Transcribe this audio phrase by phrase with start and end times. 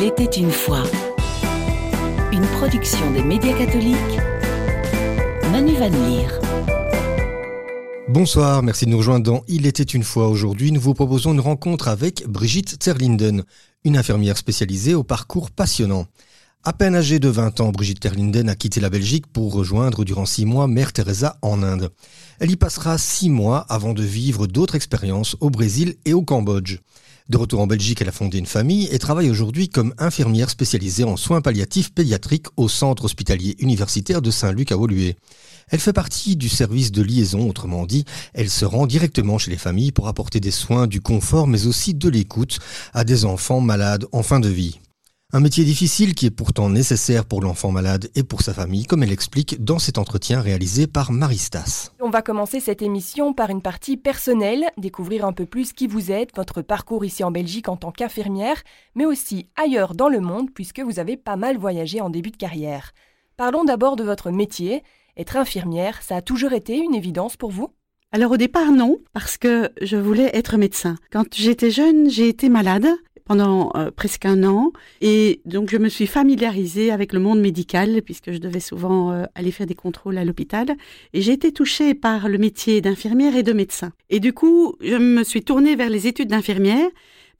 [0.00, 0.82] Il était une fois.
[2.32, 4.18] Une production des médias catholiques.
[5.52, 5.90] Manu Van.
[8.08, 10.28] Bonsoir, merci de nous rejoindre dans Il était une fois.
[10.28, 13.44] Aujourd'hui, nous vous proposons une rencontre avec Brigitte Terlinden,
[13.84, 16.06] une infirmière spécialisée au parcours passionnant.
[16.64, 20.24] À peine âgée de 20 ans, Brigitte Terlinden a quitté la Belgique pour rejoindre durant
[20.24, 21.90] six mois Mère Teresa en Inde.
[22.38, 26.78] Elle y passera six mois avant de vivre d'autres expériences au Brésil et au Cambodge.
[27.30, 31.04] De retour en Belgique, elle a fondé une famille et travaille aujourd'hui comme infirmière spécialisée
[31.04, 35.14] en soins palliatifs pédiatriques au centre hospitalier universitaire de Saint-Luc à Woluwe.
[35.68, 38.04] Elle fait partie du service de liaison, autrement dit,
[38.34, 41.94] elle se rend directement chez les familles pour apporter des soins, du confort, mais aussi
[41.94, 42.58] de l'écoute
[42.94, 44.80] à des enfants malades en fin de vie.
[45.32, 49.04] Un métier difficile qui est pourtant nécessaire pour l'enfant malade et pour sa famille, comme
[49.04, 51.92] elle explique dans cet entretien réalisé par Maristas.
[52.00, 56.10] On va commencer cette émission par une partie personnelle, découvrir un peu plus qui vous
[56.10, 58.60] êtes, votre parcours ici en Belgique en tant qu'infirmière,
[58.96, 62.36] mais aussi ailleurs dans le monde puisque vous avez pas mal voyagé en début de
[62.36, 62.90] carrière.
[63.36, 64.82] Parlons d'abord de votre métier.
[65.16, 67.68] Être infirmière, ça a toujours été une évidence pour vous?
[68.12, 70.96] Alors au départ non, parce que je voulais être médecin.
[71.12, 72.88] Quand j'étais jeune, j'ai été malade
[73.24, 74.72] pendant euh, presque un an.
[75.00, 79.24] Et donc, je me suis familiarisée avec le monde médical, puisque je devais souvent euh,
[79.34, 80.76] aller faire des contrôles à l'hôpital.
[81.12, 83.92] Et j'ai été touchée par le métier d'infirmière et de médecin.
[84.08, 86.88] Et du coup, je me suis tournée vers les études d'infirmière,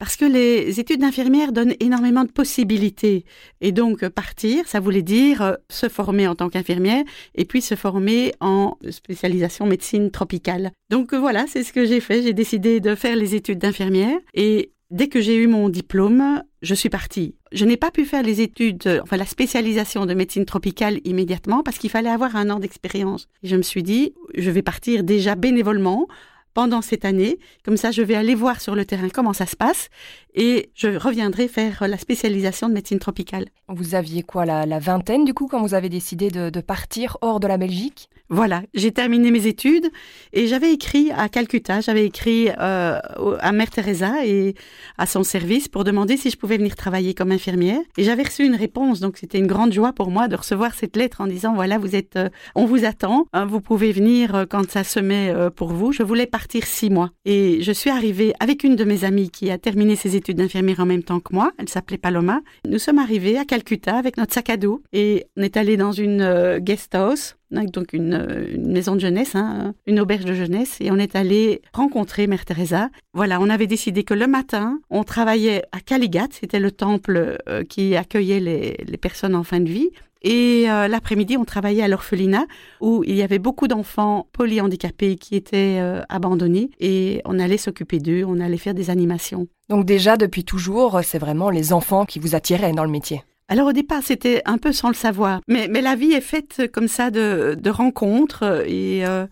[0.01, 3.23] parce que les études d'infirmière donnent énormément de possibilités.
[3.61, 7.03] Et donc, partir, ça voulait dire euh, se former en tant qu'infirmière
[7.35, 10.71] et puis se former en spécialisation médecine tropicale.
[10.89, 12.23] Donc voilà, c'est ce que j'ai fait.
[12.23, 16.75] J'ai décidé de faire les études d'infirmière et Dès que j'ai eu mon diplôme, je
[16.75, 17.35] suis partie.
[17.53, 21.77] Je n'ai pas pu faire les études, enfin la spécialisation de médecine tropicale immédiatement parce
[21.77, 23.29] qu'il fallait avoir un an d'expérience.
[23.41, 26.07] Je me suis dit, je vais partir déjà bénévolement
[26.53, 27.39] pendant cette année.
[27.63, 29.87] Comme ça, je vais aller voir sur le terrain comment ça se passe
[30.33, 33.45] et je reviendrai faire la spécialisation de médecine tropicale.
[33.67, 37.47] Vous aviez quoi, la, vingtaine du coup, quand vous avez décidé de partir hors de
[37.47, 38.09] la Belgique?
[38.33, 39.91] Voilà, j'ai terminé mes études
[40.31, 42.97] et j'avais écrit à Calcutta, j'avais écrit euh,
[43.41, 44.55] à Mère Teresa et
[44.97, 47.81] à son service pour demander si je pouvais venir travailler comme infirmière.
[47.97, 50.95] Et j'avais reçu une réponse, donc c'était une grande joie pour moi de recevoir cette
[50.95, 54.45] lettre en disant voilà, vous êtes, euh, on vous attend, hein, vous pouvez venir euh,
[54.49, 55.91] quand ça se met pour vous.
[55.91, 59.51] Je voulais partir six mois et je suis arrivée avec une de mes amies qui
[59.51, 61.51] a terminé ses études d'infirmière en même temps que moi.
[61.57, 62.41] Elle s'appelait Paloma.
[62.67, 65.91] Nous sommes arrivés à Calcutta avec notre sac à dos et on est allé dans
[65.91, 70.97] une guest house donc une, maison de jeunesse, hein, une auberge de jeunesse, et on
[70.97, 72.89] est allé rencontrer Mère Teresa.
[73.13, 77.63] Voilà, on avait décidé que le matin, on travaillait à Kaligat, c'était le temple euh,
[77.63, 79.89] qui accueillait les, personnes en fin de vie.
[80.21, 82.45] Et euh, l'après-midi, on travaillait à l'orphelinat
[82.79, 87.99] où il y avait beaucoup d'enfants polyhandicapés qui étaient euh, abandonnés et on allait s'occuper
[87.99, 89.47] d'eux, on allait faire des animations.
[89.69, 93.23] Donc déjà, depuis toujours, c'est vraiment les enfants qui vous attiraient dans le métier.
[93.51, 96.71] Alors au départ, c'était un peu sans le savoir, mais, mais la vie est faite
[96.71, 99.25] comme ça de, de rencontres et euh,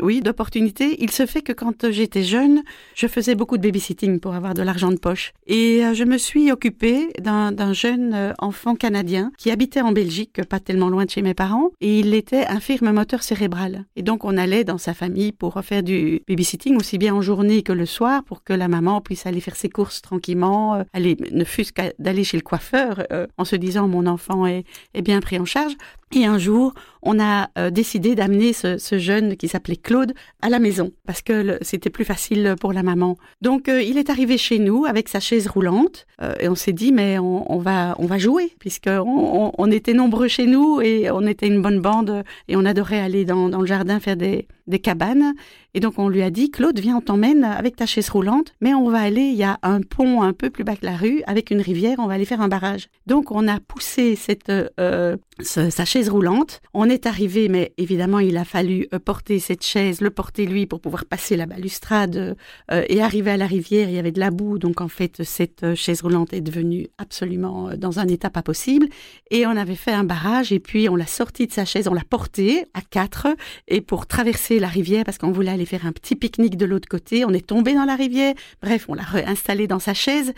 [0.00, 0.96] oui, d'opportunités.
[1.02, 2.62] Il se fait que quand j'étais jeune,
[2.94, 5.32] je faisais beaucoup de babysitting pour avoir de l'argent de poche.
[5.46, 10.44] Et euh, je me suis occupée d'un jeune euh, enfant canadien qui habitait en Belgique,
[10.44, 13.84] pas tellement loin de chez mes parents, et il était infirme moteur cérébral.
[13.96, 17.62] Et donc on allait dans sa famille pour faire du babysitting aussi bien en journée
[17.62, 21.16] que le soir pour que la maman puisse aller faire ses courses tranquillement, euh, aller
[21.32, 24.64] ne fût-ce d'aller chez le coiffeur en se disant mon enfant est
[25.02, 25.74] bien pris en charge.
[26.14, 30.58] Et un jour, on a euh, décidé d'amener ce, jeune qui s'appelait Claude à la
[30.58, 33.16] maison parce que c'était plus facile pour la maman.
[33.42, 36.72] Donc euh, il est arrivé chez nous avec sa chaise roulante euh, et on s'est
[36.72, 41.26] dit mais on, va on va jouer puisque on, était nombreux chez nous et on
[41.26, 44.78] était une bonne bande et on adorait aller dans, dans le jardin faire des, des
[44.78, 45.34] cabanes.
[45.78, 48.74] Et donc on lui a dit, Claude, viens, on t'emmène avec ta chaise roulante, mais
[48.74, 51.22] on va aller, il y a un pont un peu plus bas que la rue,
[51.28, 52.88] avec une rivière, on va aller faire un barrage.
[53.06, 56.60] Donc on a poussé cette, euh, sa chaise roulante.
[56.74, 60.66] On est arrivé, mais évidemment il a fallu euh, porter cette chaise, le porter lui
[60.66, 62.36] pour pouvoir passer la balustrade
[62.72, 63.88] euh, et arriver à la rivière.
[63.88, 67.70] Il y avait de la boue, donc en fait cette chaise roulante est devenue absolument
[67.76, 68.88] dans un état pas possible.
[69.30, 71.94] Et on avait fait un barrage et puis on l'a sorti de sa chaise, on
[71.94, 73.28] l'a porté à quatre
[73.68, 76.88] et pour traverser la rivière parce qu'on voulait aller faire un petit pique-nique de l'autre
[76.88, 77.24] côté.
[77.24, 78.34] On est tombé dans la rivière.
[78.62, 80.32] Bref, on l'a réinstallé dans sa chaise.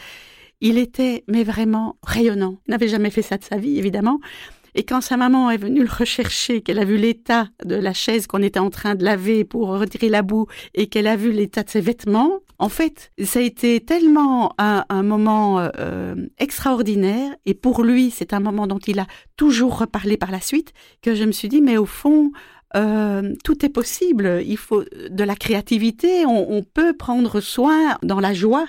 [0.60, 2.58] Il était, mais vraiment rayonnant.
[2.66, 4.20] Il n'avait jamais fait ça de sa vie, évidemment.
[4.74, 8.26] Et quand sa maman est venue le rechercher, qu'elle a vu l'état de la chaise
[8.26, 11.62] qu'on était en train de laver pour retirer la boue et qu'elle a vu l'état
[11.62, 17.82] de ses vêtements, en fait, ça a été tellement un, moment euh, extraordinaire et pour
[17.82, 19.06] lui, c'est un moment dont il a
[19.36, 20.72] toujours reparlé par la suite
[21.02, 22.30] que je me suis dit, mais au fond,
[22.76, 24.42] euh, tout est possible.
[24.46, 26.24] Il faut de la créativité.
[26.26, 28.66] On, peut prendre soin dans la joie.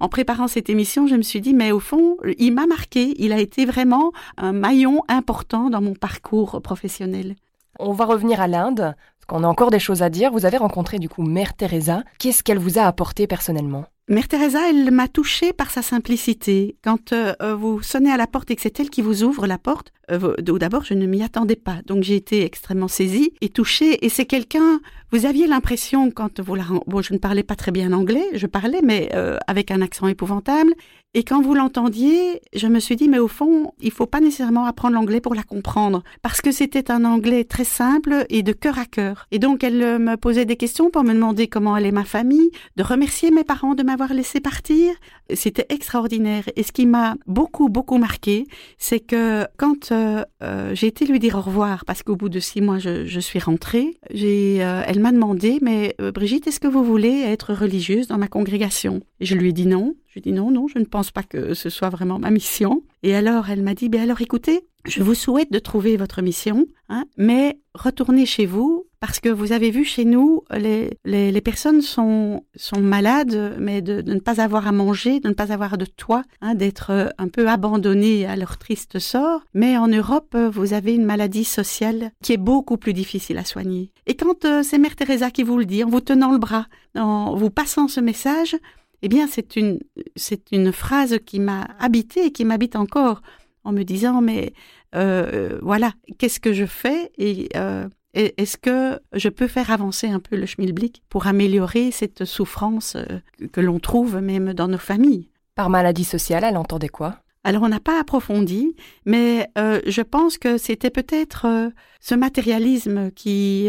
[0.00, 3.14] en préparant cette émission, je me suis dit, mais au fond, il m'a marqué.
[3.18, 7.36] Il a été vraiment un maillon important dans mon parcours professionnel.
[7.78, 8.94] On va revenir à l'Inde,
[9.26, 10.30] parce qu'on a encore des choses à dire.
[10.30, 12.02] Vous avez rencontré du coup Mère Teresa.
[12.18, 13.84] Qu'est-ce qu'elle vous a apporté personnellement?
[14.06, 16.76] Mère Teresa, elle m'a touchée par sa simplicité.
[16.84, 19.46] Quand euh, euh, vous sonnez à la porte et que c'est elle qui vous ouvre
[19.46, 23.48] la porte, euh, d'abord je ne m'y attendais pas, donc j'ai été extrêmement saisie et
[23.48, 24.04] touchée.
[24.04, 24.80] Et c'est quelqu'un,
[25.10, 28.46] vous aviez l'impression quand vous la, bon, je ne parlais pas très bien anglais, je
[28.46, 29.10] parlais mais
[29.46, 30.74] avec un accent épouvantable.
[31.16, 34.66] Et quand vous l'entendiez, je me suis dit, mais au fond, il faut pas nécessairement
[34.66, 38.80] apprendre l'anglais pour la comprendre, parce que c'était un anglais très simple et de cœur
[38.80, 39.28] à cœur.
[39.30, 42.82] Et donc, elle me posait des questions pour me demander comment allait ma famille, de
[42.82, 44.92] remercier mes parents de m'avoir laissé partir.
[45.32, 46.44] C'était extraordinaire.
[46.56, 48.46] Et ce qui m'a beaucoup, beaucoup marqué,
[48.76, 52.40] c'est que quand euh, euh, j'ai été lui dire au revoir, parce qu'au bout de
[52.40, 57.20] six mois, je, suis rentrée, euh, elle m'a demandé, mais Brigitte, est-ce que vous voulez
[57.20, 59.00] être religieuse dans ma congrégation?
[59.20, 59.94] Je lui ai dit non.
[60.08, 62.30] Je lui ai dit non, non, je ne pense pas que ce soit vraiment ma
[62.30, 62.82] mission.
[63.04, 66.66] Et alors, elle m'a dit, ben alors écoutez, je vous souhaite de trouver votre mission,
[66.88, 71.82] hein, mais retournez chez vous parce que vous avez vu chez nous, les, les, personnes
[71.82, 75.84] sont, sont malades, mais de, ne pas avoir à manger, de ne pas avoir de
[75.84, 79.42] toit, hein, d'être euh, un peu abandonnées à leur triste sort.
[79.52, 83.92] Mais en Europe, vous avez une maladie sociale qui est beaucoup plus difficile à soigner.
[84.06, 86.66] Et quand euh, c'est Mère Teresa qui vous le dit, en vous tenant le bras,
[86.96, 88.56] en vous passant ce message,
[89.02, 89.80] eh bien, c'est une,
[90.16, 93.20] c'est une phrase qui m'a habité et qui m'habite encore
[93.64, 94.54] en me disant, mais
[94.94, 97.12] euh, voilà, qu'est-ce que je fais?
[97.18, 102.24] Et euh, est-ce que je peux faire avancer un peu le schmilblick pour améliorer cette
[102.24, 103.20] souffrance euh,
[103.52, 105.28] que l'on trouve même dans nos familles?
[105.54, 107.20] Par maladie sociale, elle entendait quoi?
[107.44, 108.74] Alors on n'a pas approfondi,
[109.04, 111.70] mais je pense que c'était peut-être
[112.00, 113.68] ce matérialisme qui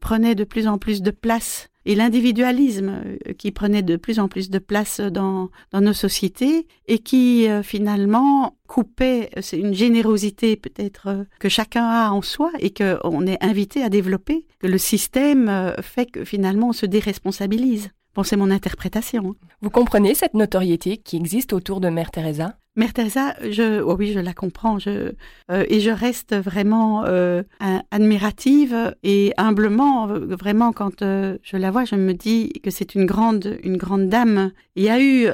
[0.00, 4.28] prenait de plus en plus de place et l'individualisme euh, qui prenait de plus en
[4.28, 11.26] plus de place dans, nos sociétés et qui euh, finalement coupait, euh, une générosité peut-être
[11.38, 16.10] que chacun a en soi et qu'on est invité à développer, que le système fait
[16.10, 17.90] que finalement on se déresponsabilise.
[18.14, 19.30] Bon, c'est mon interprétation.
[19.30, 19.46] Hein.
[19.60, 22.56] Vous comprenez cette notoriété qui existe autour de Mère Teresa?
[22.76, 25.12] Mère Teresa, je, oh oui, je la comprends, je,
[25.48, 27.44] euh, et je reste vraiment euh,
[27.92, 33.06] admirative et humblement, euh, vraiment, quand je la vois, je me dis que c'est une
[33.06, 34.50] grande, une grande dame.
[34.74, 35.28] Il y a eu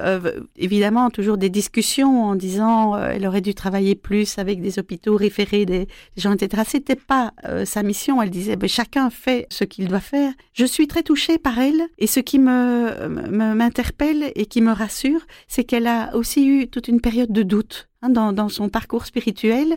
[0.58, 5.64] évidemment toujours des discussions en disant elle aurait dû travailler plus avec des hôpitaux référés
[5.64, 5.88] des,
[6.18, 6.64] gens, etc.
[6.66, 7.32] C'était pas
[7.64, 8.20] sa mission.
[8.20, 10.34] Elle disait ben, chacun fait ce qu'il doit faire.
[10.52, 15.22] Je suis très touchée par elle et ce qui me m'interpelle et qui me rassure,
[15.48, 19.76] c'est qu'elle a aussi eu toute une période de doute hein, dans, son parcours spirituel.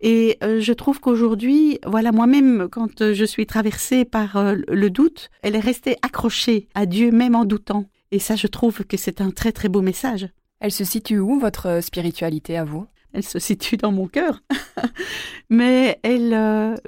[0.00, 4.90] Et euh, je trouve qu'aujourd'hui, voilà, moi-même, quand euh, je suis traversée par euh, le
[4.90, 7.86] doute, elle est restée accrochée à Dieu même en doutant.
[8.10, 10.28] Et ça, je trouve que c'est un très très beau message.
[10.60, 12.86] Elle se situe où, votre spiritualité à vous?
[13.12, 14.42] Elle se situe dans mon cœur.
[15.50, 16.30] Mais elle,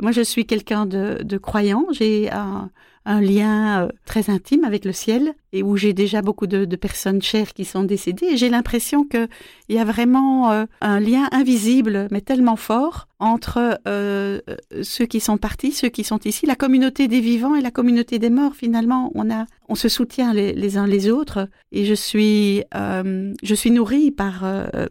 [0.01, 1.87] moi, je suis quelqu'un de, de croyant.
[1.93, 2.71] J'ai un,
[3.07, 7.23] un lien euh, très intime avec le ciel et où j'ai déjà beaucoup de, personnes
[7.23, 8.37] chères qui sont décédées.
[8.37, 9.29] J'ai l'impression qu'il
[9.71, 14.41] y a vraiment euh, un lien invisible, mais tellement fort, entre euh,
[14.83, 18.19] ceux qui sont partis, ceux qui sont ici, la communauté des vivants et la communauté
[18.19, 18.55] des morts.
[18.55, 21.49] Finalement, on a, on se soutient les, uns les autres.
[21.73, 24.45] Et je suis, je suis nourrie par,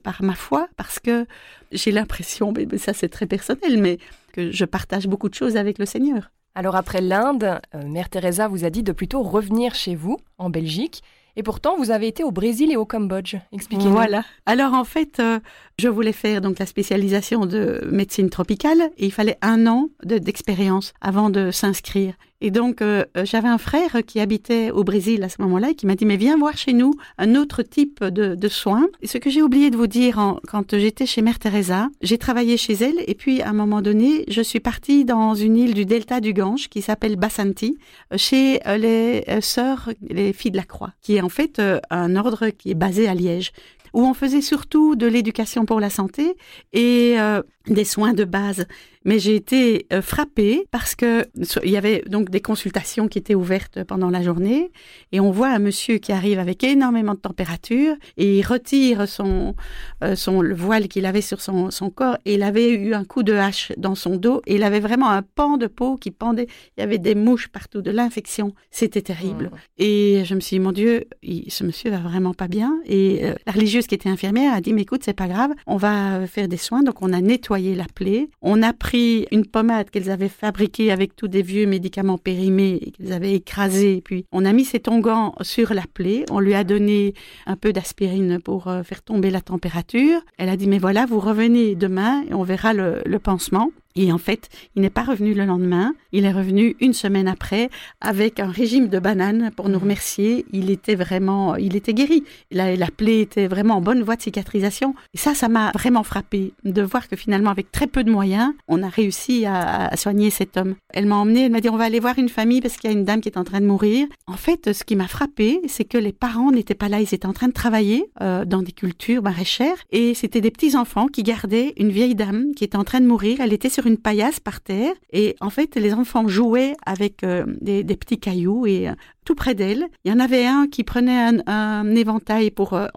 [0.04, 1.26] par ma foi parce que
[1.72, 4.00] j'ai l'impression, mais ça c'est très personnel, mais
[4.34, 6.32] que je partage beaucoup de choses avec le Seigneur.
[6.56, 10.50] Alors après l'Inde, euh, Mère Teresa vous a dit de plutôt revenir chez vous, en
[10.50, 11.04] Belgique.
[11.36, 13.36] Et pourtant, vous avez été au Brésil et au Cambodge.
[13.52, 13.92] Expliquez-nous.
[13.92, 14.24] Voilà.
[14.46, 15.40] Alors en fait, euh,
[15.78, 20.94] je voulais faire donc la spécialisation de médecine tropicale et il fallait un an d'expérience
[21.02, 22.14] avant de s'inscrire.
[22.42, 25.76] Et donc, euh, euh, j'avais un frère qui habitait au Brésil à ce moment-là et
[25.76, 28.88] qui m'a dit, mais viens voir chez nous un autre type de, de soins.
[29.02, 32.58] Et ce que j'ai oublié de vous dire quand j'étais chez Mère Teresa, j'ai travaillé
[32.58, 35.86] chez elle et puis à un moment donné, je suis partie dans une île du
[35.86, 37.78] delta du Gange qui s'appelle Basanti,
[38.16, 42.72] chez les sœurs, les filles de la Croix, qui est en fait un ordre qui
[42.72, 43.52] est basé à Liège
[43.96, 46.36] où on faisait surtout de l'éducation pour la santé
[46.74, 48.66] et euh, des soins de base.
[49.08, 51.26] Mais j'ai été euh, frappée parce que
[51.64, 54.72] il y avait donc des consultations qui étaient ouvertes pendant la journée
[55.12, 59.56] et on voit un monsieur qui arrive avec énormément de température et il retire son,
[60.04, 63.06] euh, son le voile qu'il avait sur son, son corps et il avait eu un
[63.06, 66.10] coup de hache dans son dos et il avait vraiment un pan de peau qui
[66.10, 66.48] pendait.
[66.76, 68.56] Il y avait des mouches partout, de l'infection.
[68.72, 69.46] C'était terrible.
[69.46, 69.84] Mmh.
[69.84, 71.06] Et je me suis dit, mon Dieu,
[71.48, 72.80] ce monsieur va vraiment pas bien.
[72.86, 76.26] Et la religieuse qui était infirmière a dit, mais écoute, c'est pas grave, on va
[76.26, 76.82] faire des soins.
[76.82, 78.30] Donc on a nettoyé la plaie.
[78.42, 82.92] On a pris une pommade qu'elles avaient fabriquée avec tous des vieux médicaments périmés et
[82.92, 84.02] qu'ils avaient écrasés.
[84.04, 86.26] Puis on a mis cet onguent sur la plaie.
[86.30, 87.14] On lui a donné
[87.46, 90.22] un peu d'aspirine pour euh, faire tomber la température.
[90.38, 93.72] Elle a dit, mais voilà, vous revenez demain et on verra le pansement.
[93.96, 97.70] Et en fait, il n'est pas revenu le lendemain, il est revenu une semaine après
[98.02, 99.84] avec un régime de bananes pour nous mmh.
[99.84, 100.46] remercier.
[100.52, 102.24] Il était vraiment, il était guéri.
[102.52, 104.96] La, la plaie était vraiment en bonne voie de cicatrisation.
[105.14, 108.54] Et ça, ça m'a vraiment frappé de voir que finalement, avec très peu de moyens,
[108.68, 110.76] on a réussi à, soigner cet homme.
[110.94, 112.94] Elle m'a emmené, elle m'a dit, on va aller voir une famille parce qu'il y
[112.94, 114.08] a une dame qui est en train de mourir.
[114.28, 117.26] En fait, ce qui m'a frappé, c'est que les parents n'étaient pas là, ils étaient
[117.26, 121.24] en train de travailler euh, dans des cultures maraîchères et c'était des petits enfants qui
[121.24, 123.40] gardaient une vieille dame qui était en train de mourir.
[123.40, 127.46] Elle était sur une paillasse par terre et en fait les enfants jouaient avec euh,
[127.62, 131.42] des, petits cailloux et euh, tout près d'elle, il y en avait un qui prenait
[131.48, 132.88] un, éventail pour euh,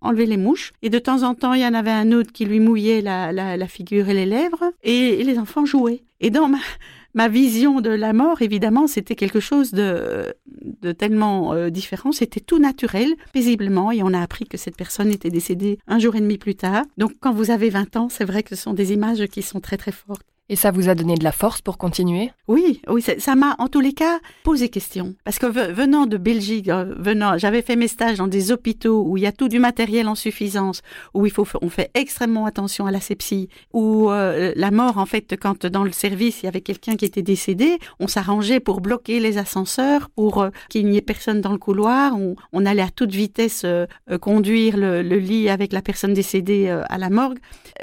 [0.00, 2.44] enlever les mouches et de temps en temps il y en avait un autre qui
[2.44, 6.02] lui mouillait la, figure et les lèvres et, les enfants jouaient.
[6.20, 6.58] Et dans ma,
[7.14, 10.34] ma vision de la mort, évidemment, c'était quelque chose de,
[10.82, 12.12] de tellement différent.
[12.12, 16.16] C'était tout naturel, paisiblement, et on a appris que cette personne était décédée un jour
[16.16, 16.84] et demi plus tard.
[16.96, 19.60] Donc, quand vous avez 20 ans, c'est vrai que ce sont des images qui sont
[19.60, 20.26] très, très fortes.
[20.50, 22.30] Et ça vous a donné de la force pour continuer?
[22.46, 25.14] Oui, oui, ça m'a en tous les cas posé question.
[25.24, 29.18] Parce que venant de Belgique, euh, venant, j'avais fait mes stages dans des hôpitaux où
[29.18, 30.80] il y a tout du matériel en suffisance,
[31.12, 35.04] où il faut, on fait extrêmement attention à la sepsie, où euh, la mort, en
[35.04, 38.80] fait, quand dans le service il y avait quelqu'un qui était décédé, on s'arrangeait pour
[38.80, 42.14] bloquer les ascenseurs, pour euh, qu'il n'y ait personne dans le couloir.
[42.52, 43.64] On, allait à toute vitesse
[44.20, 47.38] conduire le, le, lit avec la personne décédée à la morgue.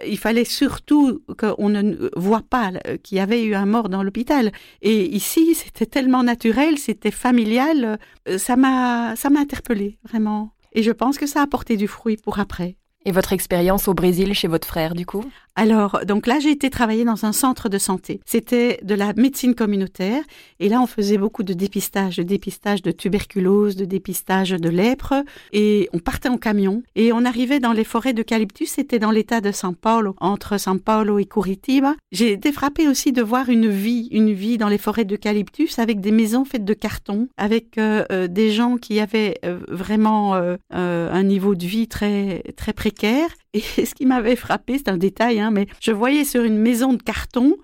[0.06, 2.55] Il fallait surtout qu'on ne voit pas
[2.88, 4.52] euh, qu'il y avait eu un mort dans l'hôpital.
[4.82, 10.52] Et ici, c'était tellement naturel, c'était familial, euh, ça m'a, ça m'a interpellé vraiment.
[10.74, 12.76] Et je pense que ça a porté du fruit pour après.
[13.06, 15.24] Et votre expérience au Brésil chez votre frère, du coup?
[15.56, 18.20] Alors, donc là, j'ai été travailler dans un centre de santé.
[18.26, 20.22] C'était de la médecine communautaire.
[20.60, 25.14] Et là, on faisait beaucoup de dépistage, de dépistage de tuberculose, de dépistage de lèpre.
[25.54, 26.84] Et on partait en camion.
[26.96, 28.72] Et on arrivait dans les forêts d'eucalyptus.
[28.72, 31.96] C'était dans l'état de São Paulo, entre São Paulo et Curitiba.
[32.12, 36.02] J'ai été frappée aussi de voir une vie, une vie dans les forêts d'eucalyptus avec
[36.02, 40.36] des maisons faites de carton, avec euh, euh, des gens qui avaient euh, vraiment
[40.72, 45.40] un niveau de vie très, très précaire et ce qui m'avait frappé, c'est un détail,
[45.40, 47.58] hein, mais je voyais sur une maison de carton,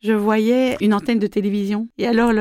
[0.00, 1.88] je voyais une antenne de télévision.
[1.98, 2.32] Et alors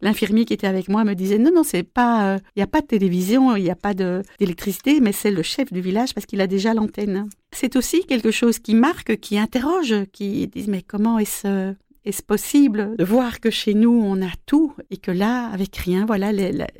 [0.00, 2.80] l'infirmier qui était avec moi me disait non non c'est pas, il n'y a pas
[2.80, 6.40] de télévision, il n'y a pas d'électricité, mais c'est le chef du village parce qu'il
[6.40, 7.28] a déjà l'antenne.
[7.52, 12.96] C'est aussi quelque chose qui marque, qui interroge, qui dit mais comment est-ce est-ce possible
[12.96, 16.32] de voir que chez nous, on a tout et que là, avec rien, voilà,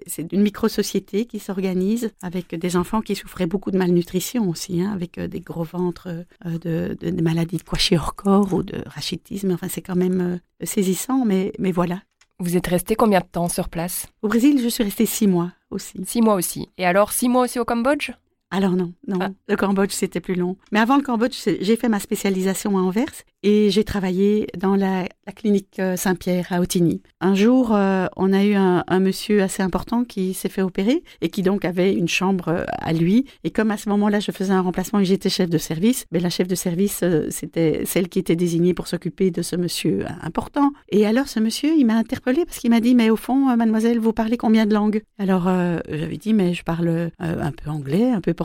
[0.07, 4.93] c'est une micro-société qui s'organise avec des enfants qui souffraient beaucoup de malnutrition aussi, hein,
[4.93, 9.52] avec euh, des gros ventres, euh, de, de, maladies de kwashiorkor ou de rachitisme.
[9.52, 12.02] Enfin, c'est quand même euh, saisissant, mais, mais voilà.
[12.40, 14.07] Vous êtes resté combien de temps sur place?
[14.21, 16.04] Au Brésil, je suis restée six mois aussi.
[16.04, 16.69] Six mois aussi.
[16.76, 18.11] Et alors, six mois aussi au Cambodge?
[18.54, 19.18] Alors non, non.
[19.20, 19.30] Ah.
[19.49, 20.56] Le Cambodge, c'était plus long.
[20.70, 25.04] Mais avant le Cambodge, j'ai fait ma spécialisation à Anvers et j'ai travaillé dans la,
[25.37, 27.02] clinique euh, Saint-Pierre à Otigny.
[27.20, 31.28] Un jour, euh, on a eu un, monsieur assez important qui s'est fait opérer et
[31.28, 33.26] qui donc avait une chambre euh, à lui.
[33.42, 36.20] Et comme à ce moment-là, je faisais un remplacement et j'étais chef de service, mais
[36.20, 40.04] ben, la chef de service, c'était celle qui était désignée pour s'occuper de ce monsieur
[40.23, 40.73] important.
[40.90, 43.99] Et alors, ce monsieur, il m'a interpellée parce qu'il m'a dit, mais au fond, mademoiselle,
[43.99, 45.02] vous parlez combien de langues?
[45.18, 45.44] Alors,
[45.88, 48.44] j'avais dit, mais je parle un peu anglais, un peu portugais,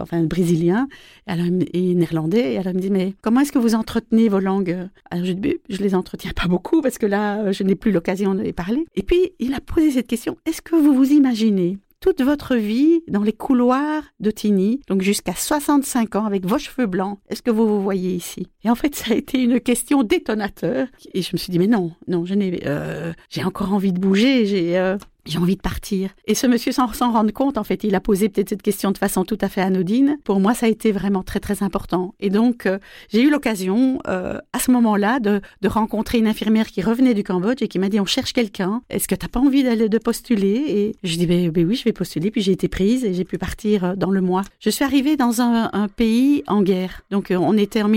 [0.00, 0.88] enfin brésilien
[1.26, 2.54] et néerlandais.
[2.54, 4.88] Et il me dit, mais comment est-ce que vous entretenez vos langues?
[5.10, 5.32] Alors je,
[5.68, 8.84] je les entretiens pas beaucoup parce que là, je n'ai plus l'occasion de les parler.
[8.94, 13.02] Et puis, il a posé cette question, est-ce que vous vous imaginez toute votre vie
[13.08, 17.18] dans les couloirs de Tini, donc jusqu'à 65 ans avec vos cheveux blancs?
[17.28, 18.48] Est-ce que vous vous voyez ici?
[18.64, 20.86] Et en fait, ça a été une question détonateur.
[21.14, 22.34] Et je me suis dit, mais non, non, je
[22.66, 24.78] euh, j'ai encore envie de bouger.
[24.78, 24.96] Euh,
[25.28, 26.10] j'ai envie de partir.
[26.26, 28.90] Et ce monsieur, sans s'en rendre compte, en fait, il a posé peut-être cette question
[28.90, 30.18] de façon tout à fait anodine.
[30.24, 32.14] Pour moi, ça a été vraiment très, très important.
[32.20, 32.78] Et donc, euh,
[33.10, 37.22] j'ai eu l'occasion, euh, à ce moment-là, de, de, rencontrer une infirmière qui revenait du
[37.22, 38.82] Cambodge et qui m'a dit, on cherche quelqu'un.
[38.88, 40.64] Est-ce que tu n'as pas envie d'aller de postuler?
[40.68, 42.30] Et je dis, ben, ben, oui, je vais postuler.
[42.30, 44.42] Puis j'ai été prise et j'ai pu partir euh, dans le mois.
[44.60, 47.02] Je suis arrivée dans un, un pays en guerre.
[47.10, 47.88] Donc, on était en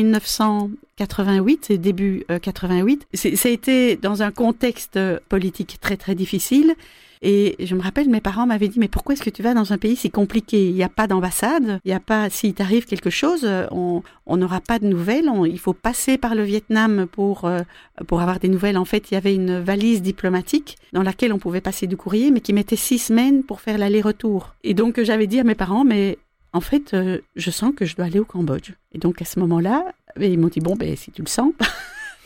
[1.02, 3.08] 1988, début 88.
[3.14, 6.76] Ça a été dans un contexte politique très très difficile
[7.24, 9.74] et je me rappelle, mes parents m'avaient dit, mais pourquoi est-ce que tu vas dans
[9.74, 10.68] un pays si compliqué?
[10.68, 14.02] Il n'y a pas d'ambassade, il n'y a pas, s'il t'arrive quelque chose, on
[14.38, 17.60] n'aura pas de nouvelles, il faut passer par le Vietnam pour, euh,
[18.08, 18.78] pour avoir des nouvelles.
[18.78, 22.32] En fait, il y avait une valise diplomatique dans laquelle on pouvait passer du courrier,
[22.32, 24.56] mais qui mettait six semaines pour faire l'aller-retour.
[24.64, 26.18] Et donc, j'avais dit à mes parents, mais
[26.54, 26.96] en fait,
[27.36, 28.72] je sens que je dois aller au Cambodge.
[28.94, 31.54] Et donc à ce moment-là, ils m'ont dit, bon, ben, si tu le sens,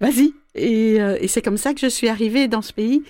[0.00, 0.32] vas-y.
[0.54, 3.02] Et, et c'est comme ça que je suis arrivée dans ce pays.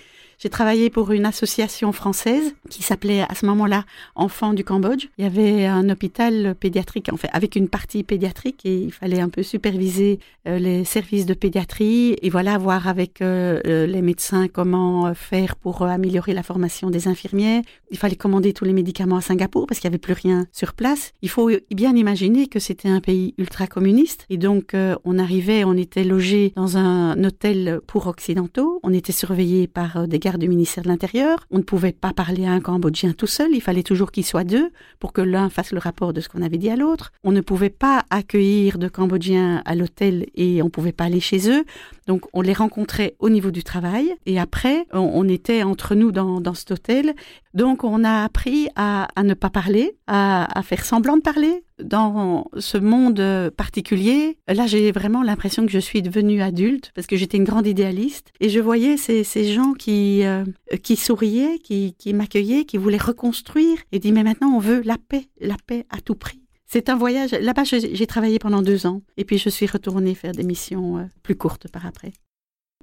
[0.43, 3.85] J'ai travaillé pour une association française qui s'appelait à ce moment-là
[4.15, 5.07] Enfants du Cambodge.
[5.17, 9.21] Il y avait un hôpital pédiatrique, en fait, avec une partie pédiatrique et il fallait
[9.21, 14.01] un peu superviser euh, les services de pédiatrie et voilà, voir avec euh, euh, les
[14.01, 17.61] médecins comment faire pour améliorer la formation des infirmières.
[17.91, 20.73] Il fallait commander tous les médicaments à Singapour parce qu'il n'y avait plus rien sur
[20.73, 21.13] place.
[21.21, 25.77] Il faut bien imaginer que c'était un pays ultra communiste et donc on arrivait, on
[25.77, 30.83] était logé dans un hôtel pour occidentaux, on était surveillé par des gardes du ministère
[30.83, 31.45] de l'Intérieur.
[31.51, 34.43] On ne pouvait pas parler à un Cambodgien tout seul, il fallait toujours qu'il soit
[34.43, 37.11] deux pour que l'un fasse le rapport de ce qu'on avait dit à l'autre.
[37.23, 41.19] On ne pouvait pas accueillir de Cambodgiens à l'hôtel et on ne pouvait pas aller
[41.19, 41.65] chez eux.
[42.07, 46.41] Donc on les rencontrait au niveau du travail et après on, était entre nous dans,
[46.41, 47.13] dans, cet hôtel.
[47.53, 51.63] Donc on a appris à, à ne pas parler, à, à, faire semblant de parler
[51.81, 54.37] dans ce monde particulier.
[54.47, 58.31] Là j'ai vraiment l'impression que je suis devenue adulte parce que j'étais une grande idéaliste
[58.39, 60.43] et je voyais ces, ces gens qui, euh,
[60.83, 64.97] qui souriaient, qui, qui m'accueillaient, qui voulaient reconstruire et dit mais maintenant on veut la
[64.97, 66.42] paix, la paix à tout prix.
[66.73, 67.33] C'est un voyage.
[67.33, 69.03] Là-bas, j'ai travaillé pendant deux ans.
[69.15, 72.13] Et puis, je suis retournée faire des missions euh, plus courtes par après.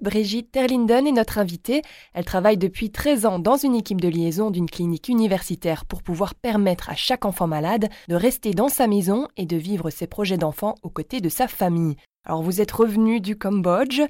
[0.01, 1.83] Brigitte Terlinden est notre invitée.
[2.15, 6.37] Elle travaille depuis 13 ans dans une équipe de liaison d'une clinique universitaire pour pouvoir
[6.37, 10.39] permettre à chaque enfant malade de rester dans sa maison et de vivre ses projets
[10.39, 11.97] d'enfant aux côtés de sa famille.
[12.25, 14.03] Alors vous êtes revenu du Cambodge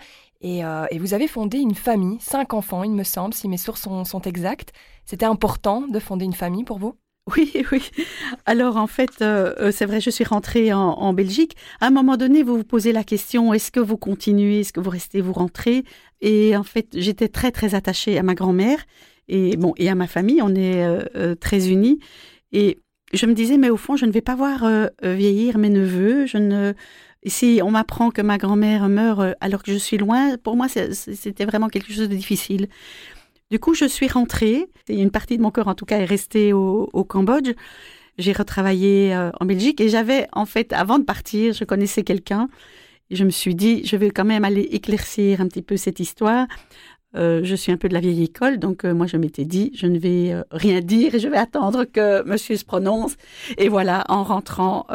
[0.43, 3.89] et, euh, vous avez fondé une famille, cinq enfants il me semble, si mes sources
[4.05, 4.75] sont exactes.
[5.07, 6.97] C'était important de fonder une famille pour vous?
[7.37, 7.91] oui, oui.
[8.47, 11.57] Alors en fait, euh, euh, c'est vrai, je suis rentrée en, Belgique.
[11.81, 14.81] À un moment donné, vous vous posez la question est-ce que vous continuez, est-ce que
[14.81, 15.85] vous restez, vous rentrez?
[16.21, 18.85] Et en fait, j'étais très très attachée à ma grand-mère
[19.29, 20.41] et bon et à ma famille.
[20.43, 21.99] On est euh, très unis
[22.53, 22.79] et
[23.13, 24.69] je me disais mais au fond, je ne vais pas voir
[25.03, 26.27] vieillir mes neveux.
[26.27, 26.75] Je ne
[27.27, 31.45] si on m'apprend que ma grand-mère meurt alors que je suis loin, pour moi, c'était
[31.45, 32.69] vraiment quelque chose de difficile.
[33.51, 34.69] Du coup, je suis rentrée.
[34.89, 37.53] Et une partie de mon corps, en tout cas, est restée au, Cambodge.
[38.19, 42.49] J'ai retravaillé euh, en Belgique et j'avais, en fait, avant de partir, je connaissais quelqu'un.
[43.11, 46.47] Je me suis dit, je vais quand même aller éclaircir un petit peu cette histoire.
[47.17, 49.73] Euh, je suis un peu de la vieille école, donc euh, moi je m'étais dit,
[49.75, 53.17] je ne vais rien dire et je vais attendre que monsieur se prononce.
[53.59, 54.87] Et voilà, en rentrant,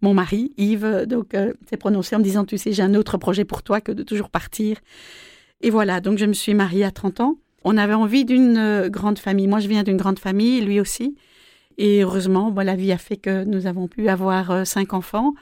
[0.00, 1.36] mon mari, Yves, donc
[1.68, 4.02] s'est prononcé en me disant, tu sais, j'ai un autre projet pour toi que de
[4.02, 4.78] toujours partir.
[5.60, 7.36] Et voilà, donc je me suis mariée à 30 ans.
[7.64, 9.48] On avait envie d'une euh, grande famille.
[9.48, 11.16] Moi, je viens d'une grande famille, lui aussi.
[11.78, 15.32] Et heureusement, la vie a fait que nous avons pu avoir euh, cinq enfants.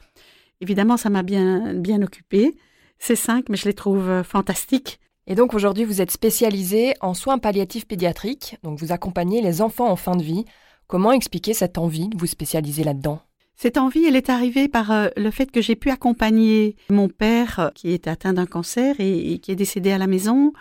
[0.61, 2.55] Évidemment, ça m'a bien, bien occupée.
[2.99, 5.01] Ces cinq, mais je les trouve euh, fantastiques.
[5.27, 9.89] Et donc aujourd'hui, vous êtes spécialisé en soins palliatifs pédiatriques, donc vous accompagnez les enfants
[9.89, 10.45] en fin de vie.
[10.89, 13.21] Comment expliquer cette envie de vous spécialiser là-dedans?
[13.57, 17.59] Cette envie, elle est arrivée par euh, le fait que j'ai pu accompagner mon père
[17.59, 20.53] euh, qui est atteint d'un cancer et, qui est décédé à la maison.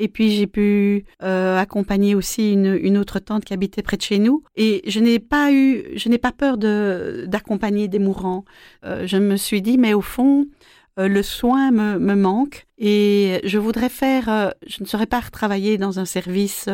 [0.00, 4.18] Et puis j'ai pu euh, accompagner aussi une, autre tante qui habitait près de chez
[4.18, 4.42] nous.
[4.56, 8.44] Et je n'ai pas eu, je n'ai pas peur de d'accompagner des mourants.
[8.84, 10.46] je me suis dit, mais au fond,
[10.96, 15.98] le soin me, me, manque et je voudrais faire, je ne saurais pas retravailler dans
[15.98, 16.68] un service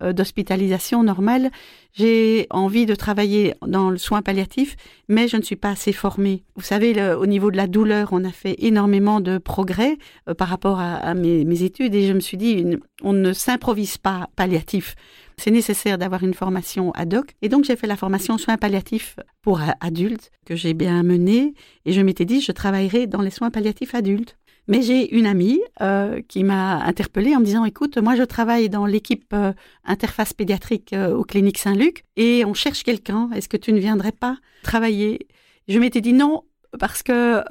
[0.00, 1.50] d'hospitalisation normale.
[1.92, 4.76] J'ai envie de travailler dans le soin palliatif,
[5.08, 6.44] mais je ne suis pas assez formée.
[6.54, 9.96] Vous savez, au niveau de la douleur, on a fait énormément de progrès
[10.28, 12.66] euh, par rapport à, mes, études et je me suis dit,
[13.02, 14.94] on ne s'improvise pas palliatif.
[15.38, 17.34] C'est nécessaire d'avoir une formation ad hoc.
[17.40, 21.54] Et donc, j'ai fait la formation soins palliatifs pour adultes que j'ai bien menée
[21.86, 24.36] et je m'étais dit, je travaillerai dans les soins palliatifs adultes.
[24.68, 28.68] Mais j'ai une amie euh, qui m'a interpellée en me disant, écoute, moi je travaille
[28.68, 29.52] dans l'équipe euh,
[29.84, 33.30] interface pédiatrique euh, aux cliniques Saint-Luc et on cherche quelqu'un.
[33.34, 35.28] Est-ce que tu ne viendrais pas travailler?
[35.68, 36.42] Je m'étais dit non
[36.80, 37.42] parce que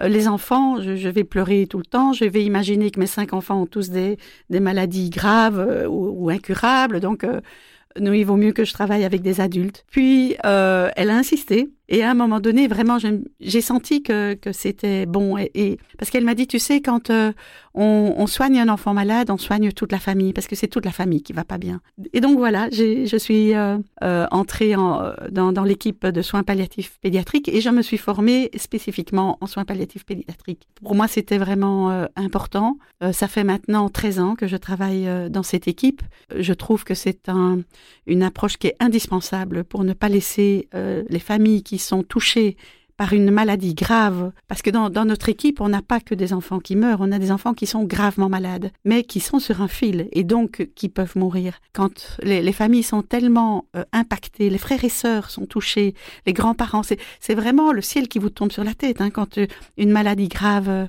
[0.00, 2.12] les enfants, je, vais pleurer tout le temps.
[2.12, 4.16] Je vais imaginer que mes cinq enfants ont tous des,
[4.48, 7.00] des maladies graves ou, ou, incurables.
[7.00, 7.26] Donc
[7.98, 9.84] nous, il vaut mieux que je travaille avec des adultes.
[9.90, 11.68] Puis, elle a insisté.
[11.88, 12.96] Et à un moment donné, vraiment,
[13.40, 15.36] j'ai senti que, c'était bon.
[15.36, 17.32] Et, parce qu'elle m'a dit, tu sais, quand euh,
[17.74, 20.92] on, soigne un enfant malade, on soigne toute la famille, parce que c'est toute la
[20.92, 21.80] famille qui va pas bien.
[22.14, 27.48] Et donc voilà, je suis euh, euh, entrée en, dans, l'équipe de soins palliatifs pédiatriques
[27.48, 30.66] et je me suis formée spécifiquement en soins palliatifs pédiatriques.
[30.82, 32.78] Pour moi, c'était vraiment important.
[33.12, 36.02] ça fait maintenant 13 ans que je travaille dans cette équipe.
[36.34, 37.60] Je trouve que c'est un,
[38.06, 42.56] une approche qui est indispensable pour ne pas laisser les familles qui sont touchés
[42.96, 46.60] par une maladie grave, parce que dans, notre équipe, on n'a pas que des enfants
[46.60, 49.68] qui meurent, on a des enfants qui sont gravement malades, mais qui sont sur un
[49.68, 51.60] fil et donc qui peuvent mourir.
[51.72, 55.94] Quand les, familles sont tellement euh, impactées, les frères et sœurs sont touchés,
[56.26, 59.46] les grands-parents, c'est vraiment le ciel qui vous tombe sur la tête hein, quand euh,
[59.76, 60.68] une maladie grave.
[60.68, 60.86] Euh,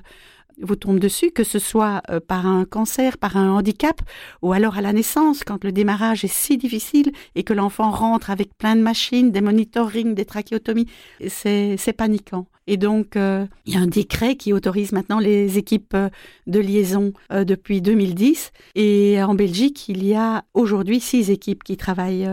[0.60, 4.00] vous tombe dessus, que ce soit euh, par un cancer, par un handicap,
[4.42, 8.30] ou alors à la naissance, quand le démarrage est si difficile et que l'enfant rentre
[8.30, 10.86] avec plein de machines, des monitorings, des trachéotomies,
[11.28, 12.46] c'est paniquant.
[12.66, 16.08] Et donc, euh, il y a un décret qui autorise maintenant les équipes euh,
[16.48, 18.50] de liaison depuis 2010.
[18.74, 22.28] Et en Belgique, il y a aujourd'hui six équipes qui travaillent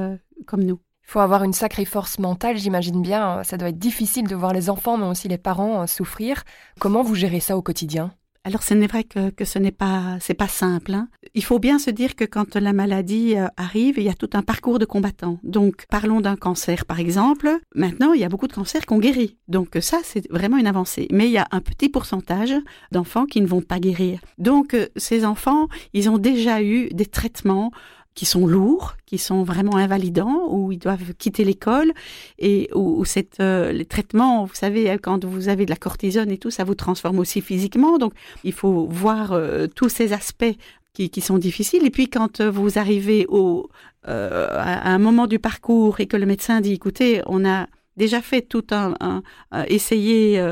[0.45, 0.79] comme nous.
[1.05, 3.43] Il faut avoir une sacrée force mentale, j'imagine bien.
[3.43, 6.43] Ça doit être difficile de voir les enfants, mais aussi les parents euh, souffrir.
[6.79, 8.13] Comment vous gérez ça au quotidien?
[8.45, 10.93] Alors, c'est vrai que, ce n'est pas, c'est pas simple.
[10.93, 11.07] Hein.
[11.33, 14.29] Il faut bien se dire que quand la maladie euh, arrive, il y a tout
[14.33, 15.39] un parcours de combattant.
[15.43, 17.49] Donc, parlons d'un cancer, par exemple.
[17.73, 19.37] Maintenant, il y a beaucoup de cancers qu'on guérit.
[19.47, 21.07] Donc, ça, c'est vraiment une avancée.
[21.09, 22.53] Mais il y a un petit pourcentage
[22.91, 24.19] d'enfants qui ne vont pas guérir.
[24.39, 27.71] Donc, euh, ces enfants, ils ont déjà eu des traitements
[28.15, 31.91] qui sont lourds, qui sont vraiment invalidants, où ils doivent quitter l'école
[32.37, 36.37] et où, cette, euh, les traitements, vous savez, quand vous avez de la cortisone et
[36.37, 37.97] tout, ça vous transforme aussi physiquement.
[37.97, 40.55] Donc, il faut voir euh, tous ces aspects
[40.93, 41.85] qui, qui, sont difficiles.
[41.85, 43.69] Et puis, quand vous arrivez au,
[44.07, 48.21] euh, à un moment du parcours et que le médecin dit, écoutez, on a déjà
[48.21, 49.23] fait tout un, un,
[49.67, 50.43] essayer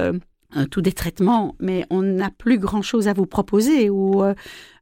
[0.69, 4.23] tous des traitements, mais on n'a plus grand chose à vous proposer ou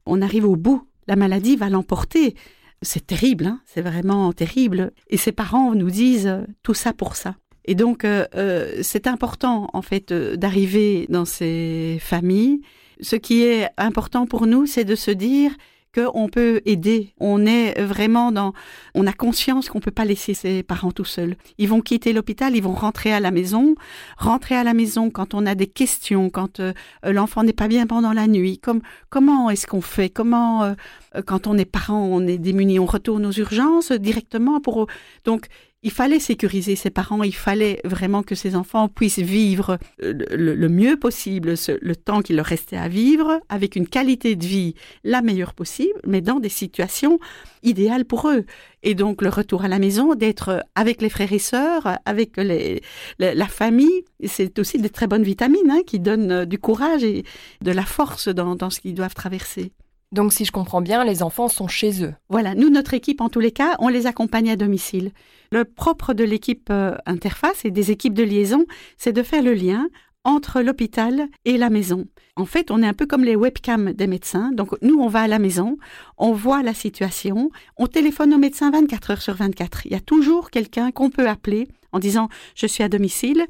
[0.06, 0.86] on arrive au bout.
[1.06, 2.34] La maladie va l'emporter.
[2.82, 4.92] C'est terrible, hein c'est vraiment terrible.
[5.08, 7.36] Et ses parents nous disent euh, tout ça pour ça.
[7.66, 12.62] Et donc, euh, euh, c'est important, en fait, d'arriver dans ces familles.
[13.02, 15.52] Ce qui est important pour nous, c'est de se dire,
[15.94, 17.12] qu'on peut aider.
[17.18, 18.52] On est vraiment dans,
[18.94, 21.36] on a conscience qu'on peut pas laisser ses parents tout seuls.
[21.58, 23.74] Ils vont quitter l'hôpital, ils vont rentrer à la maison,
[24.16, 26.72] rentrer à la maison quand on a des questions, quand euh,
[27.02, 28.58] l'enfant n'est pas bien pendant la nuit.
[28.58, 30.10] Comme comment est-ce qu'on fait?
[30.10, 30.74] Comment euh,
[31.26, 34.86] quand on est parent, on est démuni, on retourne aux urgences directement pour
[35.24, 35.46] donc
[35.82, 40.68] il fallait sécuriser ses parents, il fallait vraiment que ses enfants puissent vivre euh, le,
[40.68, 45.22] mieux possible le temps qu'il leur restait à vivre, avec une qualité de vie la
[45.22, 47.18] meilleure possible, mais dans des situations
[47.62, 48.44] idéales pour eux.
[48.82, 52.36] Et donc le retour à la maison, d'être avec les frères et sœurs, avec
[53.18, 57.24] la famille, c'est aussi des très bonnes vitamines hein, qui donnent euh, du courage et
[57.62, 59.72] de la force dans, dans ce qu'ils doivent traverser.
[60.12, 62.12] Donc si je comprends bien, les enfants sont chez eux.
[62.28, 65.12] Voilà, nous, notre équipe, en tous les cas, on les accompagne à domicile.
[65.52, 69.54] Le propre de l'équipe euh, interface et des équipes de liaison, c'est de faire le
[69.54, 69.88] lien
[70.24, 72.06] entre l'hôpital et la maison.
[72.36, 74.50] En fait, on est un peu comme les webcams des médecins.
[74.52, 75.78] Donc, nous, on va à la maison,
[76.18, 79.86] on voit la situation, on téléphone au médecin 24 heures sur 24.
[79.86, 83.46] Il y a toujours quelqu'un qu'on peut appeler en disant je suis à domicile,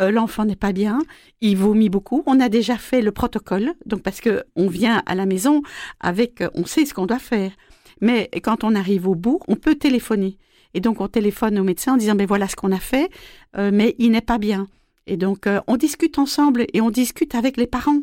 [0.00, 0.98] euh, l'enfant n'est pas bien,
[1.40, 2.22] il vomit beaucoup.
[2.26, 5.62] On a déjà fait le protocole, donc parce que on vient à la maison
[6.00, 7.52] avec, euh, on sait ce qu'on doit faire.
[8.00, 10.36] Mais quand on arrive au bout, on peut téléphoner.
[10.74, 13.08] Et donc on téléphone au médecin en disant ben voilà ce qu'on a fait,
[13.56, 14.66] euh, mais il n'est pas bien.
[15.06, 18.00] Et donc on discute ensemble et on discute avec les parents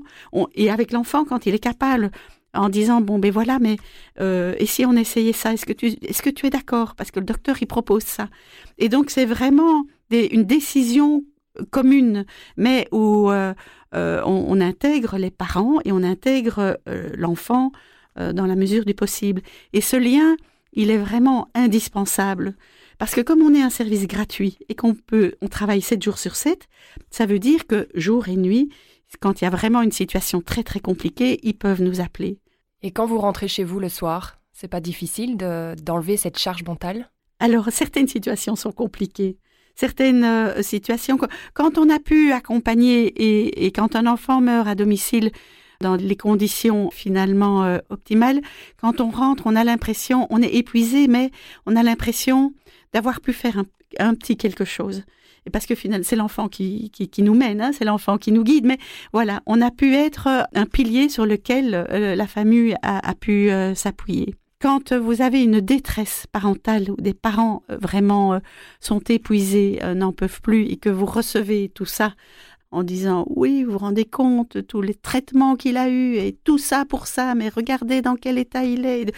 [0.53, 2.11] et avec l'enfant quand il est capable
[2.53, 3.77] en disant bon ben voilà mais
[4.19, 6.93] et si on essayait ça est-ce que tu est-ce que tu es d'accord?
[6.93, 8.29] Parce que le docteur il propose ça
[8.77, 11.23] et donc c'est vraiment une décision
[11.69, 12.25] commune,
[12.57, 13.53] mais où euh,
[13.95, 17.71] euh, on, intègre les parents et on intègre euh, l'enfant
[18.17, 19.41] dans la mesure du possible.
[19.71, 20.35] Et ce lien,
[20.73, 22.55] il est vraiment indispensable.
[22.97, 26.17] Parce que comme on est un service gratuit et qu'on peut, on travaille 7 jours
[26.17, 26.67] sur 7,
[27.09, 28.69] ça veut dire que jour et nuit,
[29.21, 32.39] quand il y a vraiment une situation très très compliquée, ils peuvent nous appeler.
[32.81, 37.09] Et quand vous rentrez chez vous le soir, c'est pas difficile d'enlever cette charge mentale?
[37.39, 39.37] Alors certaines situations sont compliquées
[39.81, 41.17] certaines euh, situations.
[41.55, 45.31] Quand on a pu accompagner et, quand un enfant meurt à domicile
[45.79, 48.41] dans les conditions finalement euh, optimales,
[48.79, 51.31] quand on rentre, on a l'impression, on est épuisé, mais
[51.65, 52.53] on a l'impression
[52.93, 53.63] d'avoir pu faire
[53.97, 55.03] un, petit quelque chose.
[55.47, 58.67] Et parce que finalement, c'est l'enfant qui, nous mène, hein, c'est l'enfant qui nous guide.
[58.67, 58.77] Mais
[59.13, 64.35] voilà, on a pu être un pilier sur lequel euh, la famille a, pu s'appuyer.
[64.61, 68.39] Quand vous avez une détresse parentale ou des parents euh, vraiment euh,
[68.79, 72.13] sont épuisés, euh, n'en peuvent plus et que vous recevez tout ça
[72.69, 76.59] en disant oui, vous vous rendez compte tous les traitements qu'il a eus et tout
[76.59, 79.11] ça pour ça, mais regardez dans quel état il est.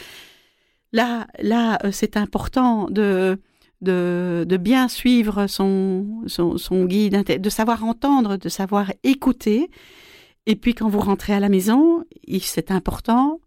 [0.94, 3.38] Là, là, c'est important de,
[3.82, 9.70] bien suivre son, son, son guide, de savoir entendre, de savoir écouter.
[10.46, 12.06] Et puis quand vous rentrez à la maison,
[12.42, 13.42] c'est important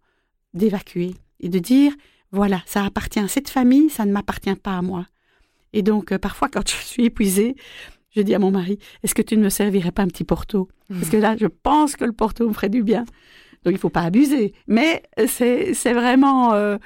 [0.54, 1.92] d'évacuer et de dire,
[2.32, 5.06] voilà, ça appartient à cette famille, ça ne m'appartient pas à moi.
[5.72, 7.56] Et donc, euh, parfois, quand je suis épuisée,
[8.10, 10.68] je dis à mon mari, est-ce que tu ne me servirais pas un petit porto?
[10.88, 13.04] Parce que là, je pense que le porto me ferait du bien.
[13.64, 14.54] Donc il ne faut pas abuser.
[14.68, 16.54] Mais c'est vraiment...
[16.54, 16.78] Euh,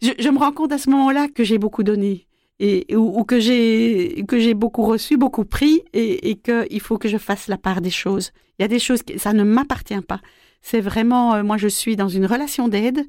[0.00, 2.26] je, me rends compte à ce moment-là que j'ai beaucoup donné.
[2.60, 7.08] Et, ou, que j'ai que j'ai beaucoup reçu, beaucoup pris, et, et qu'il faut que
[7.08, 8.32] je fasse la part des choses.
[8.58, 10.20] Il y a des choses qui ça ne m'appartient pas.
[10.60, 13.06] C'est vraiment, euh, moi, je suis dans une relation d'aide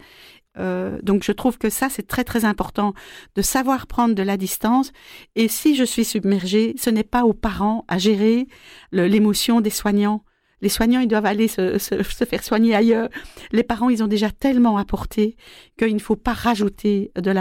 [0.57, 2.93] euh, donc je trouve que ça, c'est très très important
[3.35, 4.91] de savoir prendre de la distance.
[5.35, 8.47] Et si je suis submergée, ce n'est pas aux parents à gérer
[8.91, 10.23] l'émotion des soignants.
[10.61, 13.07] Les soignants, ils doivent aller se, faire soigner ailleurs.
[13.51, 15.37] Les parents, ils ont déjà tellement apporté
[15.77, 17.31] qu'il ne faut pas rajouter de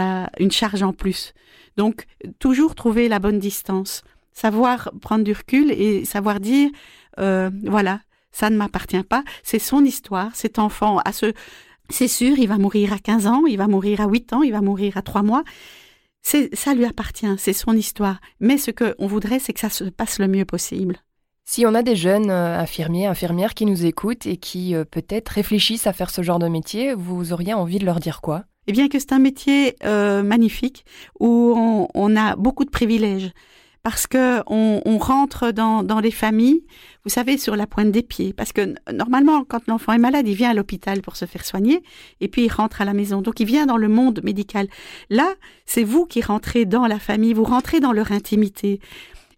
[0.41, 1.33] une charge en plus.
[1.75, 2.05] Donc,
[2.39, 4.03] toujours trouver la bonne distance.
[4.31, 6.69] Savoir prendre du recul et savoir dire,
[7.19, 7.99] euh, voilà,
[8.31, 9.23] ça ne m'appartient pas.
[9.43, 10.33] C'est son histoire.
[10.33, 11.33] Cet enfant a ce,
[11.89, 14.51] c'est sûr, il va mourir à 15 ans, il va mourir à 8 ans, il
[14.51, 15.43] va mourir à 3 mois.
[16.21, 18.19] Ça lui appartient, c'est son histoire.
[18.39, 20.97] Mais ce qu'on voudrait, c'est que ça se passe le mieux possible.
[21.45, 25.29] Si on a des jeunes euh, infirmiers, infirmières qui nous écoutent et qui euh, peut-être
[25.29, 28.43] réfléchissent à faire ce genre de métier, vous auriez envie de leur dire quoi?
[28.67, 30.85] Eh bien que c'est un métier euh, magnifique
[31.19, 31.55] où
[31.95, 33.31] on, a beaucoup de privilèges
[33.89, 36.63] parce que on, rentre dans, les familles,
[37.05, 38.33] vous savez, sur la pointe des pieds.
[38.33, 41.81] Parce que normalement, quand l'enfant est malade, il vient à l'hôpital pour se faire soigner,
[42.21, 43.23] et puis il rentre à la maison.
[43.23, 44.67] Donc il vient dans le monde médical.
[45.09, 45.33] Là,
[45.65, 48.79] c'est vous qui rentrez dans la famille, vous rentrez dans leur intimité.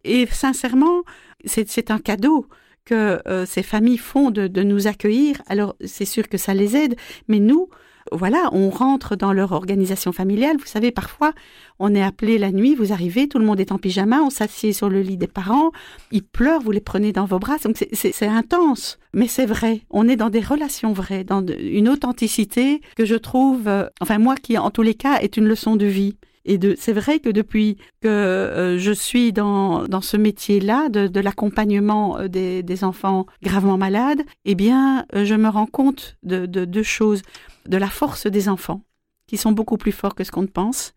[0.03, 1.03] Et sincèrement,
[1.45, 2.45] c'est un cadeau
[2.83, 5.41] que euh, ces familles font de nous accueillir.
[5.47, 6.97] Alors c'est sûr que ça les aide,
[7.29, 7.69] mais nous,
[8.11, 10.57] voilà, on rentre dans leur organisation familiale.
[10.57, 11.33] Vous savez, parfois,
[11.79, 14.73] on est appelé la nuit, vous arrivez, tout le monde est en pyjama, on s'assied
[14.73, 15.71] sur le lit des parents,
[16.11, 17.57] ils pleurent, vous les prenez dans vos bras.
[17.63, 19.81] Donc c'est intense, mais c'est vrai.
[19.89, 24.35] On est dans des relations vraies, dans une authenticité que je trouve, euh, enfin moi
[24.35, 26.15] qui en tous les cas est une leçon de vie.
[26.45, 31.07] Et de, c'est vrai que depuis que euh, je suis dans, dans ce métier-là, de,
[31.07, 36.45] de l'accompagnement euh, des, des, enfants gravement malades, eh bien, je me rends compte de
[36.45, 37.21] deux choses.
[37.67, 38.83] De la force des enfants,
[39.27, 40.93] qui sont beaucoup plus forts que ce qu'on ne pense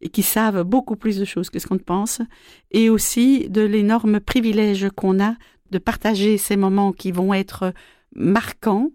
[0.00, 2.20] et qui savent beaucoup plus de choses que ce qu'on ne pense,
[2.70, 5.34] et aussi de l'énorme privilège qu'on a
[5.70, 7.72] de partager ces moments qui vont être
[8.14, 8.90] marquants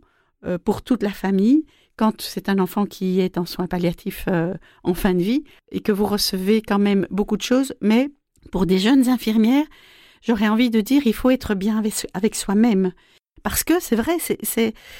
[0.45, 1.65] euh, pour toute la famille
[1.97, 4.53] quand c'est un enfant qui est en soins palliatifs euh,
[4.83, 8.09] en fin de vie et que vous recevez quand même beaucoup de choses, mais
[8.51, 9.65] pour des jeunes infirmières,
[10.21, 11.81] j'aurais envie de dire il faut être bien
[12.13, 12.91] avec soi-même
[13.43, 14.13] parce que c'est vrai,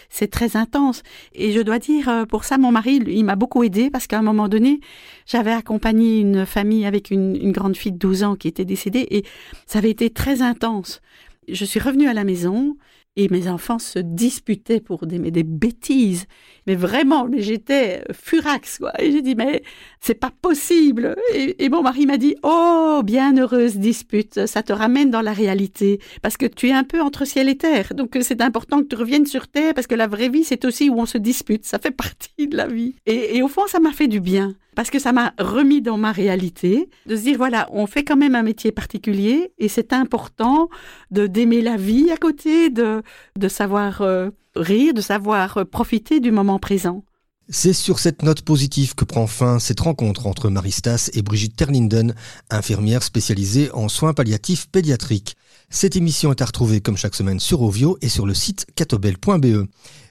[0.10, 1.02] c'est très intense.
[1.34, 4.20] Et je dois dire, euh, pour ça, mon mari, il m'a beaucoup aidé parce qu'à
[4.20, 4.82] un moment donné,
[5.26, 9.08] j'avais accompagné une famille avec une, une grande fille de 12 ans qui était décédée
[9.10, 9.24] et
[9.66, 11.02] ça avait été très intense.
[11.48, 12.76] Je suis revenue à la maison,
[13.16, 16.26] et mes enfants se disputaient pour des, des bêtises.
[16.66, 18.92] Mais vraiment, mais j'étais furax, quoi.
[19.00, 19.64] Et j'ai dit, mais
[20.00, 21.16] c'est pas possible.
[21.34, 26.00] Et, mon mari m'a dit, oh, bienheureuse dispute, ça te ramène dans la réalité.
[26.22, 27.94] Parce que tu es un peu entre ciel et terre.
[27.94, 30.90] Donc c'est important que tu reviennes sur terre parce que la vraie vie, c'est aussi
[30.90, 31.66] où on se dispute.
[31.66, 32.96] Ça fait partie de la vie.
[33.06, 35.98] Et, et au fond, ça m'a fait du bien parce que ça m'a remis dans
[35.98, 39.94] ma réalité, de se dire voilà, on fait quand même un métier particulier et c'est
[39.94, 40.70] important
[41.12, 43.03] de d'aimer la vie à côté, de
[43.38, 47.04] de savoir euh, rire, de savoir euh, profiter du moment présent.
[47.50, 52.16] C'est sur cette note positive que prend fin cette rencontre entre Maristas et Brigitte Terlinden,
[52.50, 55.36] infirmière spécialisée en soins palliatifs pédiatriques.
[55.70, 59.68] Cette émission est à retrouver comme chaque semaine sur Ovio et sur le site catobel.be.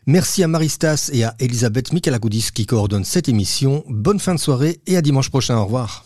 [0.06, 3.84] Merci à Maristas et à Elisabeth Michalagoudis qui coordonnent cette émission.
[3.88, 5.56] Bonne fin de soirée et à dimanche prochain.
[5.56, 6.04] Au revoir.